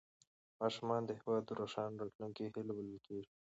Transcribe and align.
ماشومان 0.61 1.01
د 1.05 1.11
هېواد 1.19 1.43
د 1.45 1.51
روښانه 1.59 1.97
راتلونکي 2.01 2.41
هیله 2.53 2.71
بلل 2.77 2.99
کېږي 3.07 3.31